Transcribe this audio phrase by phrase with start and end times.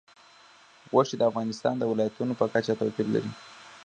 [0.91, 3.31] غوښې د افغانستان د ولایاتو په کچه توپیر لري.